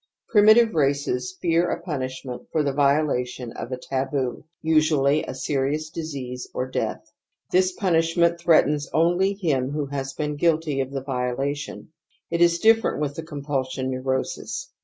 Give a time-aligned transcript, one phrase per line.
[0.29, 6.47] Primitive races fear a punishment for the violation of a taboo, usually a serious disease
[6.55, 7.13] or death.
[7.51, 11.87] This punishment threatens Lon]J;Jy^l3hoJla£^bee^^
[12.31, 14.71] It is different with the compulsion neurosis.